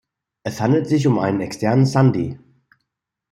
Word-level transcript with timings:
Es 0.41 0.59
handelt 0.61 0.87
sich 0.87 1.05
um 1.05 1.19
einen 1.19 1.41
externen 1.41 1.85
Sandhi. 1.85 2.39